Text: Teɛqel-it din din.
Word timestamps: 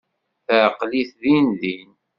Teɛqel-it 0.45 1.11
din 1.21 1.47
din. 1.59 1.91